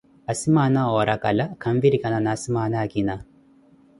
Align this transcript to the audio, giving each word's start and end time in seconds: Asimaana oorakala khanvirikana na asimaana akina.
Asimaana 0.33 0.79
oorakala 0.93 1.45
khanvirikana 1.65 2.19
na 2.23 2.31
asimaana 2.37 2.75
akina. 2.87 3.15